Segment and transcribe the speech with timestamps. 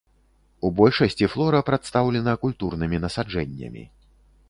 [0.69, 3.89] У большасці флора прадстаўлена культурнымі насаджэннямі.